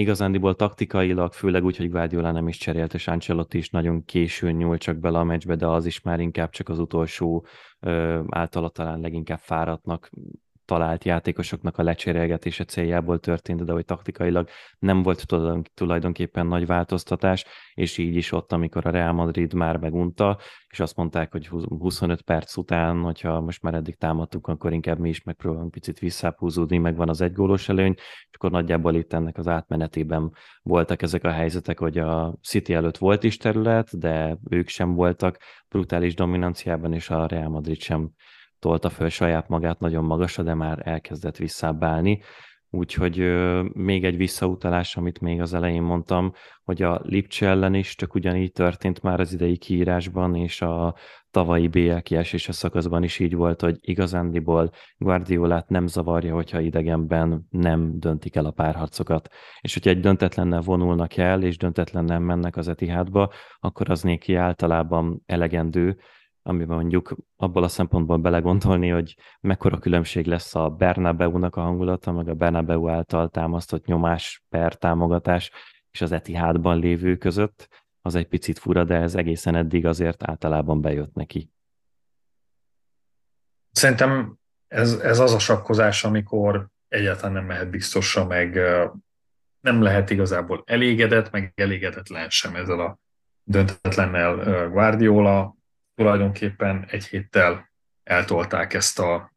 igazándiból 0.00 0.54
taktikailag, 0.54 1.32
főleg 1.32 1.64
úgy, 1.64 1.76
hogy 1.76 1.90
Guardiola 1.90 2.32
nem 2.32 2.48
is 2.48 2.56
cserélt, 2.56 2.94
és 2.94 3.08
Ancelotti 3.08 3.58
is 3.58 3.70
nagyon 3.70 4.04
későn 4.04 4.54
nyúlt 4.54 4.80
csak 4.80 4.96
bele 4.96 5.18
a 5.18 5.24
meccsbe, 5.24 5.56
de 5.56 5.66
az 5.66 5.86
is 5.86 6.00
már 6.00 6.20
inkább 6.20 6.50
csak 6.50 6.68
az 6.68 6.78
utolsó 6.78 7.46
általa 8.28 8.68
talán 8.68 9.00
leginkább 9.00 9.38
fáradtnak 9.38 10.10
talált 10.70 11.04
játékosoknak 11.04 11.78
a 11.78 11.82
lecserélgetése 11.82 12.64
céljából 12.64 13.18
történt, 13.18 13.64
de 13.64 13.72
hogy 13.72 13.84
taktikailag 13.84 14.48
nem 14.78 15.02
volt 15.02 15.26
tulajdonképpen 15.74 16.46
nagy 16.46 16.66
változtatás, 16.66 17.44
és 17.74 17.98
így 17.98 18.16
is 18.16 18.32
ott, 18.32 18.52
amikor 18.52 18.86
a 18.86 18.90
Real 18.90 19.12
Madrid 19.12 19.52
már 19.52 19.76
megunta, 19.76 20.38
és 20.68 20.80
azt 20.80 20.96
mondták, 20.96 21.32
hogy 21.32 21.46
25 21.78 22.22
perc 22.22 22.56
után, 22.56 23.00
hogyha 23.00 23.40
most 23.40 23.62
már 23.62 23.74
eddig 23.74 23.96
támadtuk, 23.96 24.46
akkor 24.46 24.72
inkább 24.72 24.98
mi 24.98 25.08
is 25.08 25.22
megpróbálunk 25.22 25.70
picit 25.70 25.98
visszáphúzódni, 25.98 26.78
meg 26.78 26.96
van 26.96 27.08
az 27.08 27.20
egygólos 27.20 27.68
előny, 27.68 27.94
és 27.96 28.34
akkor 28.34 28.50
nagyjából 28.50 28.94
itt 28.94 29.12
ennek 29.12 29.38
az 29.38 29.48
átmenetében 29.48 30.32
voltak 30.62 31.02
ezek 31.02 31.24
a 31.24 31.30
helyzetek, 31.30 31.78
hogy 31.78 31.98
a 31.98 32.38
City 32.42 32.74
előtt 32.74 32.98
volt 32.98 33.24
is 33.24 33.36
terület, 33.36 33.98
de 33.98 34.38
ők 34.50 34.68
sem 34.68 34.94
voltak 34.94 35.38
brutális 35.68 36.14
dominanciában, 36.14 36.92
és 36.92 37.10
a 37.10 37.26
Real 37.26 37.48
Madrid 37.48 37.80
sem 37.80 38.10
tolta 38.60 38.88
föl 38.88 39.08
saját 39.08 39.48
magát 39.48 39.78
nagyon 39.78 40.04
magasra, 40.04 40.42
de 40.42 40.54
már 40.54 40.82
elkezdett 40.84 41.36
visszábbálni. 41.36 42.20
Úgyhogy 42.72 43.16
még 43.72 44.04
egy 44.04 44.16
visszautalás, 44.16 44.96
amit 44.96 45.20
még 45.20 45.40
az 45.40 45.54
elején 45.54 45.82
mondtam, 45.82 46.32
hogy 46.64 46.82
a 46.82 47.00
Lipcse 47.04 47.46
ellen 47.46 47.74
is 47.74 47.94
csak 47.94 48.14
ugyanígy 48.14 48.52
történt 48.52 49.02
már 49.02 49.20
az 49.20 49.32
idei 49.32 49.56
kiírásban, 49.56 50.34
és 50.34 50.62
a 50.62 50.94
tavalyi 51.30 51.68
BL 51.68 51.96
kieséses 51.96 52.54
szakaszban 52.54 53.02
is 53.02 53.18
így 53.18 53.34
volt, 53.34 53.60
hogy 53.60 53.76
igazándiból 53.80 54.70
Guardiolát 54.96 55.68
nem 55.68 55.86
zavarja, 55.86 56.34
hogyha 56.34 56.60
idegenben 56.60 57.46
nem 57.50 57.98
döntik 57.98 58.36
el 58.36 58.44
a 58.44 58.50
párharcokat. 58.50 59.28
És 59.60 59.74
hogyha 59.74 59.90
egy 59.90 60.00
döntetlennel 60.00 60.60
vonulnak 60.60 61.16
el, 61.16 61.42
és 61.42 61.56
döntetlennel 61.56 62.18
mennek 62.18 62.56
az 62.56 62.68
Etihádba, 62.68 63.30
akkor 63.60 63.90
az 63.90 64.02
néki 64.02 64.34
általában 64.34 65.22
elegendő, 65.26 65.98
amiben 66.50 66.76
mondjuk 66.76 67.16
abból 67.36 67.62
a 67.62 67.68
szempontból 67.68 68.16
belegondolni, 68.16 68.88
hogy 68.88 69.16
mekkora 69.40 69.78
különbség 69.78 70.26
lesz 70.26 70.54
a 70.54 70.68
Bernabeu-nak 70.68 71.56
a 71.56 71.60
hangulata, 71.60 72.12
meg 72.12 72.28
a 72.28 72.34
Bernabeu 72.34 72.88
által 72.88 73.28
támasztott 73.28 73.84
nyomás 73.84 74.44
per 74.48 74.74
támogatás 74.74 75.50
és 75.90 76.00
az 76.00 76.12
Etihádban 76.12 76.78
lévő 76.78 77.16
között, 77.16 77.68
az 78.02 78.14
egy 78.14 78.26
picit 78.26 78.58
fura, 78.58 78.84
de 78.84 78.94
ez 78.94 79.14
egészen 79.14 79.54
eddig 79.54 79.86
azért 79.86 80.22
általában 80.28 80.80
bejött 80.80 81.14
neki. 81.14 81.50
Szerintem 83.70 84.36
ez, 84.68 84.92
ez 84.92 85.18
az 85.18 85.34
a 85.34 85.38
sakkozás, 85.38 86.04
amikor 86.04 86.68
egyáltalán 86.88 87.32
nem 87.32 87.44
mehet 87.44 87.70
biztosra, 87.70 88.26
meg 88.26 88.58
nem 89.60 89.82
lehet 89.82 90.10
igazából 90.10 90.62
elégedett, 90.66 91.30
meg 91.30 91.52
elégedetlen 91.54 92.30
sem 92.30 92.54
ezzel 92.54 92.80
a 92.80 92.98
döntetlennel 93.42 94.68
Guardiola. 94.68 95.58
Tulajdonképpen 96.00 96.86
egy 96.90 97.04
héttel 97.04 97.70
eltolták 98.02 98.74
ezt, 98.74 98.98
a, 98.98 99.32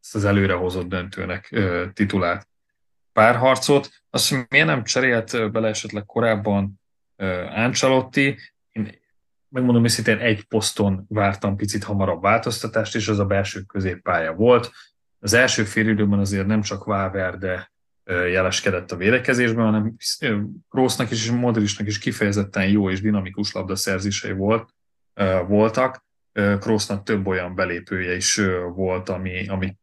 ezt 0.00 0.14
az 0.14 0.24
előrehozott 0.24 0.88
döntőnek 0.88 1.54
titulát 1.92 2.48
párharcot. 3.12 3.90
Azt, 4.10 4.48
miért 4.48 4.66
nem 4.66 4.84
cserélt 4.84 5.52
bele 5.52 5.68
esetleg 5.68 6.04
korábban 6.04 6.80
Ancelotti, 7.54 8.38
én 8.72 8.98
megmondom 9.48 9.84
őszintén 9.84 10.18
egy 10.18 10.44
poszton 10.44 11.04
vártam 11.08 11.56
picit 11.56 11.84
hamarabb 11.84 12.22
változtatást, 12.22 12.94
és 12.94 13.08
az 13.08 13.18
a 13.18 13.26
belső 13.26 13.60
középpálya 13.60 14.32
volt. 14.32 14.70
Az 15.18 15.32
első 15.32 15.64
fél 15.64 15.88
időben 15.88 16.18
azért 16.18 16.46
nem 16.46 16.62
csak 16.62 16.84
Valverde 16.84 17.72
jeleskedett 18.04 18.92
a 18.92 18.96
védekezésben, 18.96 19.64
hanem 19.64 19.96
Kroosnak 20.70 21.10
is 21.10 21.24
és 21.24 21.30
Modricnak 21.30 21.86
is 21.86 21.98
kifejezetten 21.98 22.68
jó 22.68 22.90
és 22.90 23.00
dinamikus 23.00 23.52
labdaszerzései 23.52 24.32
volt, 24.32 24.74
voltak. 25.46 26.04
Kroosnak 26.32 27.02
több 27.02 27.26
olyan 27.26 27.54
belépője 27.54 28.14
is 28.14 28.40
volt, 28.74 29.08
ami, 29.08 29.48
ami 29.48 29.76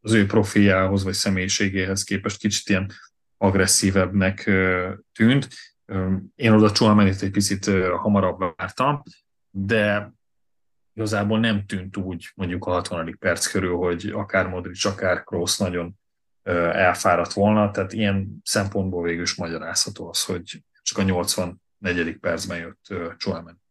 az 0.00 0.12
ő 0.12 0.26
profiához 0.26 1.04
vagy 1.04 1.12
személyiségéhez 1.12 2.04
képest 2.04 2.38
kicsit 2.38 2.68
ilyen 2.68 2.90
agresszívebbnek 3.36 4.50
tűnt, 5.12 5.48
én 6.34 6.52
oda 6.52 6.70
Csuamenit 6.70 7.22
egy 7.22 7.30
picit 7.30 7.64
hamarabb 7.96 8.38
vártam, 8.56 9.02
de 9.50 10.12
igazából 10.94 11.38
nem 11.38 11.66
tűnt 11.66 11.96
úgy 11.96 12.30
mondjuk 12.34 12.66
a 12.66 12.70
60. 12.70 13.16
perc 13.18 13.46
körül, 13.46 13.76
hogy 13.76 14.10
akár 14.14 14.48
Modric, 14.48 14.84
akár 14.84 15.24
Kroos 15.24 15.58
nagyon 15.58 15.98
elfáradt 16.72 17.32
volna, 17.32 17.70
tehát 17.70 17.92
ilyen 17.92 18.40
szempontból 18.42 19.02
végül 19.02 19.22
is 19.22 19.34
magyarázható 19.34 20.08
az, 20.08 20.24
hogy 20.24 20.62
csak 20.82 20.98
a 20.98 21.02
84. 21.02 22.18
percben 22.20 22.58
jött 22.58 23.16
Csuamen. 23.16 23.62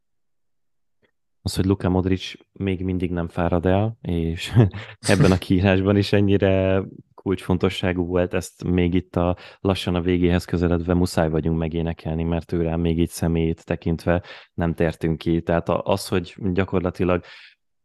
Az, 1.45 1.55
hogy 1.55 1.65
Luka 1.65 1.89
Modric 1.89 2.31
még 2.51 2.83
mindig 2.83 3.11
nem 3.11 3.27
fárad 3.27 3.65
el, 3.65 3.97
és 4.01 4.53
ebben 5.11 5.31
a 5.31 5.37
kiírásban 5.37 5.97
is 5.97 6.13
ennyire 6.13 6.83
kulcsfontosságú 7.13 8.05
volt, 8.05 8.33
ezt 8.33 8.63
még 8.63 8.93
itt 8.93 9.15
a 9.15 9.37
lassan 9.59 9.95
a 9.95 10.01
végéhez 10.01 10.45
közeledve 10.45 10.93
muszáj 10.93 11.29
vagyunk 11.29 11.57
megénekelni, 11.57 12.23
mert 12.23 12.51
őre 12.51 12.77
még 12.77 12.99
így 12.99 13.09
személyét 13.09 13.65
tekintve 13.65 14.23
nem 14.53 14.73
tértünk 14.73 15.17
ki. 15.17 15.41
Tehát 15.41 15.69
az, 15.69 16.07
hogy 16.07 16.35
gyakorlatilag 16.37 17.23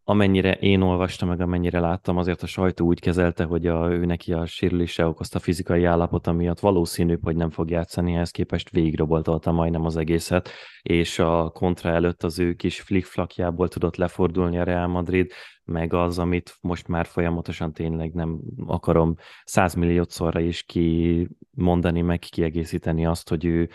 amennyire 0.08 0.52
én 0.52 0.80
olvastam, 0.80 1.28
meg 1.28 1.40
amennyire 1.40 1.80
láttam, 1.80 2.16
azért 2.16 2.42
a 2.42 2.46
sajtó 2.46 2.86
úgy 2.86 3.00
kezelte, 3.00 3.44
hogy 3.44 3.66
a, 3.66 3.90
ő 3.90 4.04
neki 4.04 4.32
a 4.32 4.46
sérülése 4.46 5.06
okozta 5.06 5.38
fizikai 5.38 5.84
állapota 5.84 6.32
miatt 6.32 6.60
valószínűbb, 6.60 7.24
hogy 7.24 7.36
nem 7.36 7.50
fog 7.50 7.70
játszani, 7.70 8.14
ehhez 8.14 8.30
képest 8.30 8.70
végigroboltolta 8.70 9.52
majdnem 9.52 9.84
az 9.84 9.96
egészet, 9.96 10.50
és 10.82 11.18
a 11.18 11.50
kontra 11.50 11.90
előtt 11.90 12.22
az 12.22 12.38
ő 12.38 12.54
kis 12.54 12.80
flickflakjából 12.80 13.68
tudott 13.68 13.96
lefordulni 13.96 14.58
a 14.58 14.64
Real 14.64 14.86
Madrid, 14.86 15.32
meg 15.64 15.94
az, 15.94 16.18
amit 16.18 16.56
most 16.60 16.88
már 16.88 17.06
folyamatosan 17.06 17.72
tényleg 17.72 18.14
nem 18.14 18.40
akarom 18.66 19.14
százmilliószorra 19.44 20.40
is 20.40 20.62
kimondani, 20.62 22.00
meg 22.00 22.18
kiegészíteni 22.18 23.06
azt, 23.06 23.28
hogy 23.28 23.44
ő 23.44 23.68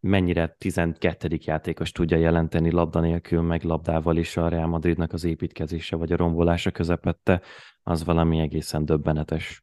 mennyire 0.00 0.54
12. 0.58 1.28
játékos 1.44 1.92
tudja 1.92 2.16
jelenteni 2.16 2.70
labda 2.70 3.00
nélkül, 3.00 3.42
meg 3.42 3.62
labdával 3.62 4.16
is 4.16 4.36
a 4.36 4.48
Real 4.48 4.66
Madridnak 4.66 5.12
az 5.12 5.24
építkezése 5.24 5.96
vagy 5.96 6.12
a 6.12 6.16
rombolása 6.16 6.70
közepette, 6.70 7.42
az 7.82 8.04
valami 8.04 8.40
egészen 8.40 8.84
döbbenetes. 8.84 9.62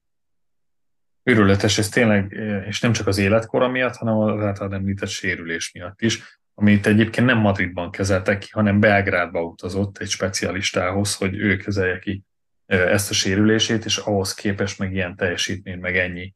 Őrületes, 1.23 1.77
ez 1.77 1.89
tényleg, 1.89 2.31
és 2.67 2.79
nem 2.79 2.91
csak 2.91 3.07
az 3.07 3.17
életkora 3.17 3.67
miatt, 3.67 3.95
hanem 3.95 4.17
az 4.17 4.43
általán 4.43 4.73
említett 4.73 5.09
sérülés 5.09 5.71
miatt 5.71 6.01
is, 6.01 6.39
amit 6.53 6.87
egyébként 6.87 7.27
nem 7.27 7.37
Madridban 7.37 7.91
kezeltek 7.91 8.37
ki, 8.37 8.47
hanem 8.51 8.79
Belgrádba 8.79 9.43
utazott 9.43 9.97
egy 9.97 10.09
specialistához, 10.09 11.15
hogy 11.15 11.35
ő 11.35 11.57
kezelje 11.57 11.99
ki 11.99 12.23
ezt 12.65 13.09
a 13.09 13.13
sérülését, 13.13 13.85
és 13.85 13.97
ahhoz 13.97 14.33
képest 14.33 14.79
meg 14.79 14.93
ilyen 14.93 15.15
teljesítmény, 15.15 15.79
meg 15.79 15.97
ennyi 15.97 16.33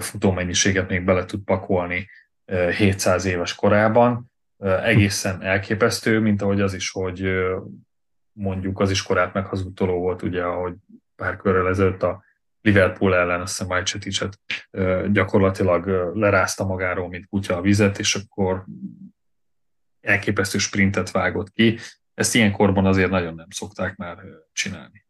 futómennyiséget 0.00 0.88
még 0.88 1.04
bele 1.04 1.24
tud 1.24 1.44
pakolni 1.44 2.08
700 2.76 3.24
éves 3.24 3.54
korában. 3.54 4.30
Egészen 4.82 5.42
elképesztő, 5.42 6.20
mint 6.20 6.42
ahogy 6.42 6.60
az 6.60 6.74
is, 6.74 6.90
hogy 6.90 7.28
mondjuk 8.32 8.80
az 8.80 8.90
is 8.90 9.02
korát 9.02 9.32
meghazudtoló 9.32 9.98
volt, 9.98 10.22
ugye, 10.22 10.42
ahogy 10.42 10.74
pár 11.16 11.36
körrel 11.36 11.68
ezelőtt 11.68 12.02
a 12.02 12.24
Liverpool 12.60 13.14
ellen, 13.14 13.40
azt 13.40 13.56
hiszem 13.56 13.66
Majceticet 13.66 14.40
gyakorlatilag 15.12 15.86
lerázta 16.14 16.64
magáról, 16.64 17.08
mint 17.08 17.26
kutya 17.26 17.56
a 17.56 17.60
vizet, 17.60 17.98
és 17.98 18.14
akkor 18.14 18.64
elképesztő 20.00 20.58
sprintet 20.58 21.10
vágott 21.10 21.52
ki. 21.52 21.78
Ezt 22.14 22.34
ilyen 22.34 22.52
korban 22.52 22.86
azért 22.86 23.10
nagyon 23.10 23.34
nem 23.34 23.50
szokták 23.50 23.96
már 23.96 24.18
csinálni. 24.52 25.05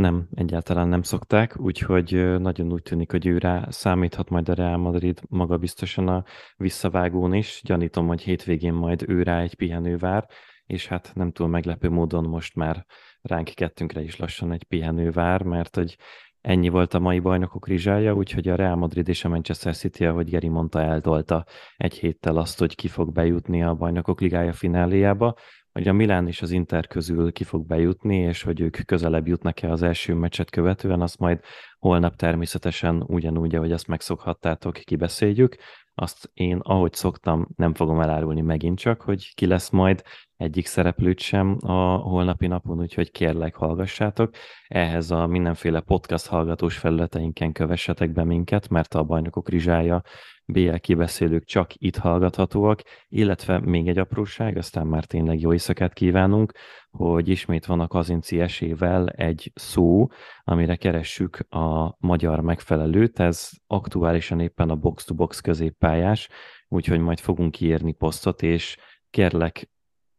Nem, 0.00 0.28
egyáltalán 0.34 0.88
nem 0.88 1.02
szokták, 1.02 1.58
úgyhogy 1.58 2.38
nagyon 2.38 2.72
úgy 2.72 2.82
tűnik, 2.82 3.10
hogy 3.10 3.26
ő 3.26 3.38
rá 3.38 3.66
számíthat 3.70 4.30
majd 4.30 4.48
a 4.48 4.54
Real 4.54 4.76
Madrid 4.76 5.20
maga 5.28 5.56
biztosan 5.56 6.08
a 6.08 6.24
visszavágón 6.56 7.34
is. 7.34 7.60
Gyanítom, 7.64 8.06
hogy 8.06 8.22
hétvégén 8.22 8.72
majd 8.72 9.04
ő 9.08 9.22
rá 9.22 9.40
egy 9.40 9.54
pihenő 9.54 9.96
vár, 9.96 10.26
és 10.66 10.86
hát 10.86 11.12
nem 11.14 11.32
túl 11.32 11.48
meglepő 11.48 11.90
módon 11.90 12.24
most 12.24 12.54
már 12.54 12.86
ránk 13.20 13.48
kettünkre 13.54 14.02
is 14.02 14.16
lassan 14.16 14.52
egy 14.52 14.64
pihenő 14.64 15.10
vár, 15.10 15.42
mert 15.42 15.76
hogy 15.76 15.96
ennyi 16.40 16.68
volt 16.68 16.94
a 16.94 16.98
mai 16.98 17.18
bajnokok 17.18 17.66
rizsája, 17.66 18.14
úgyhogy 18.14 18.48
a 18.48 18.54
Real 18.54 18.76
Madrid 18.76 19.08
és 19.08 19.24
a 19.24 19.28
Manchester 19.28 19.76
City, 19.76 20.04
ahogy 20.04 20.30
Geri 20.30 20.48
mondta, 20.48 20.80
eltolta 20.80 21.46
egy 21.76 21.94
héttel 21.94 22.36
azt, 22.36 22.58
hogy 22.58 22.74
ki 22.74 22.88
fog 22.88 23.12
bejutni 23.12 23.62
a 23.62 23.74
bajnokok 23.74 24.20
ligája 24.20 24.52
fináléjába 24.52 25.34
hogy 25.80 25.88
a 25.88 25.92
Milán 25.92 26.26
és 26.26 26.42
az 26.42 26.50
Inter 26.50 26.86
közül 26.86 27.32
ki 27.32 27.44
fog 27.44 27.66
bejutni, 27.66 28.16
és 28.16 28.42
hogy 28.42 28.60
ők 28.60 28.76
közelebb 28.86 29.26
jutnak-e 29.26 29.70
az 29.70 29.82
első 29.82 30.14
meccset 30.14 30.50
követően, 30.50 31.00
azt 31.00 31.18
majd 31.18 31.40
holnap 31.80 32.16
természetesen 32.16 33.04
ugyanúgy, 33.06 33.54
ahogy 33.54 33.72
ezt 33.72 33.86
megszokhattátok, 33.86 34.72
kibeszéljük. 34.74 35.56
Azt 35.94 36.30
én, 36.34 36.56
ahogy 36.62 36.92
szoktam, 36.92 37.48
nem 37.56 37.74
fogom 37.74 38.00
elárulni 38.00 38.40
megint 38.40 38.78
csak, 38.78 39.00
hogy 39.00 39.34
ki 39.34 39.46
lesz 39.46 39.70
majd 39.70 40.02
egyik 40.36 40.66
szereplőt 40.66 41.18
sem 41.18 41.56
a 41.60 41.96
holnapi 41.96 42.46
napon, 42.46 42.78
úgyhogy 42.78 43.10
kérlek, 43.10 43.54
hallgassátok. 43.54 44.34
Ehhez 44.68 45.10
a 45.10 45.26
mindenféle 45.26 45.80
podcast 45.80 46.26
hallgatós 46.26 46.78
felületeinken 46.78 47.52
kövessetek 47.52 48.12
be 48.12 48.24
minket, 48.24 48.68
mert 48.68 48.94
a 48.94 49.02
bajnokok 49.02 49.48
rizsája 49.48 50.02
BL 50.44 50.74
kibeszélők 50.74 51.44
csak 51.44 51.70
itt 51.74 51.96
hallgathatóak, 51.96 52.82
illetve 53.08 53.60
még 53.60 53.88
egy 53.88 53.98
apróság, 53.98 54.56
aztán 54.56 54.86
már 54.86 55.04
tényleg 55.04 55.40
jó 55.40 55.52
éjszakát 55.52 55.92
kívánunk, 55.92 56.52
hogy 56.90 57.28
ismét 57.28 57.66
van 57.66 57.80
a 57.80 57.86
kazinci 57.86 58.40
esével 58.40 59.08
egy 59.08 59.52
szó, 59.54 60.08
amire 60.44 60.76
keressük 60.76 61.38
a 61.48 61.96
magyar 61.98 62.40
megfelelőt, 62.40 63.20
ez 63.20 63.50
aktuálisan 63.66 64.40
éppen 64.40 64.70
a 64.70 64.76
box-to-box 64.76 65.40
középpályás, 65.40 66.28
úgyhogy 66.68 67.00
majd 67.00 67.18
fogunk 67.18 67.50
kiírni 67.50 67.92
posztot, 67.92 68.42
és 68.42 68.76
kérlek, 69.10 69.70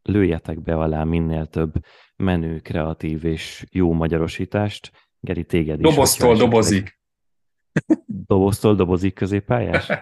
lőjetek 0.02 0.62
be 0.62 0.76
alá 0.76 1.04
minél 1.04 1.46
több 1.46 1.74
menő, 2.16 2.60
kreatív 2.60 3.26
és 3.26 3.66
jó 3.72 3.94
magyarosítást. 3.94 4.92
Geri, 5.20 5.44
téged 5.44 5.80
is. 5.80 5.86
Doboztól 5.86 6.36
dobozik. 6.36 7.00
Doboztól 8.06 8.76
dobozik 8.76 9.14
középpályás? 9.14 9.92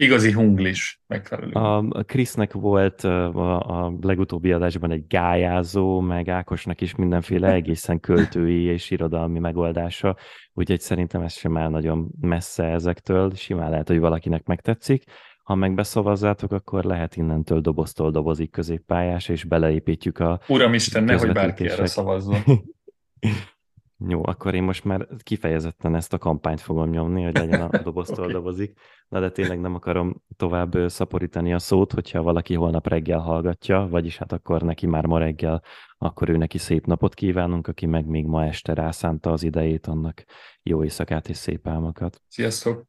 Igazi 0.00 0.32
hunglis 0.32 1.00
megfelelő. 1.06 1.52
A 1.52 2.02
Krisznek 2.06 2.52
volt 2.52 3.04
a, 3.04 3.84
a 3.84 3.96
legutóbbi 4.00 4.52
adásban 4.52 4.90
egy 4.90 5.06
gályázó, 5.06 6.00
meg 6.00 6.28
Ákosnak 6.28 6.80
is 6.80 6.94
mindenféle 6.94 7.52
egészen 7.60 8.00
költői 8.00 8.62
és 8.62 8.90
irodalmi 8.90 9.38
megoldása, 9.38 10.16
úgyhogy 10.52 10.80
szerintem 10.80 11.22
ez 11.22 11.32
sem 11.32 11.56
áll 11.56 11.68
nagyon 11.68 12.08
messze 12.20 12.64
ezektől, 12.64 13.34
simán 13.34 13.70
lehet, 13.70 13.88
hogy 13.88 13.98
valakinek 13.98 14.44
megtetszik. 14.46 15.04
Ha 15.42 15.54
meg 15.54 15.74
beszavazzátok, 15.74 16.52
akkor 16.52 16.84
lehet 16.84 17.16
innentől 17.16 17.60
doboztól 17.60 18.10
dobozig 18.10 18.50
középpályás, 18.50 19.28
és 19.28 19.44
beleépítjük 19.44 20.18
a 20.18 20.40
Uramisten, 20.48 21.04
nehogy 21.04 21.32
bárki 21.32 21.68
erre 21.68 21.86
szavazzon. 21.86 22.42
Jó, 24.08 24.26
akkor 24.26 24.54
én 24.54 24.62
most 24.62 24.84
már 24.84 25.06
kifejezetten 25.22 25.94
ezt 25.94 26.12
a 26.12 26.18
kampányt 26.18 26.60
fogom 26.60 26.90
nyomni, 26.90 27.22
hogy 27.22 27.36
legyen 27.36 27.60
a 27.60 27.78
doboztól 27.82 28.18
okay. 28.18 28.32
dobozik. 28.32 28.78
Na 29.08 29.20
de 29.20 29.30
tényleg 29.30 29.60
nem 29.60 29.74
akarom 29.74 30.22
tovább 30.36 30.76
szaporítani 30.86 31.54
a 31.54 31.58
szót, 31.58 31.92
hogyha 31.92 32.22
valaki 32.22 32.54
holnap 32.54 32.86
reggel 32.86 33.18
hallgatja, 33.18 33.86
vagyis 33.90 34.16
hát 34.18 34.32
akkor 34.32 34.62
neki 34.62 34.86
már 34.86 35.06
ma 35.06 35.18
reggel, 35.18 35.62
akkor 35.98 36.28
ő 36.28 36.36
neki 36.36 36.58
szép 36.58 36.86
napot 36.86 37.14
kívánunk, 37.14 37.66
aki 37.66 37.86
meg 37.86 38.06
még 38.06 38.26
ma 38.26 38.44
este 38.44 38.74
rászánta 38.74 39.32
az 39.32 39.42
idejét, 39.42 39.86
annak 39.86 40.24
jó 40.62 40.82
éjszakát 40.82 41.28
és 41.28 41.36
szép 41.36 41.68
álmokat. 41.68 42.22
Sziasztok! 42.28 42.88